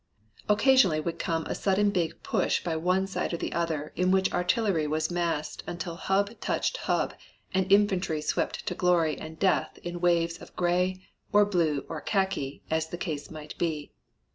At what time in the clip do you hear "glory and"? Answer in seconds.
8.73-9.37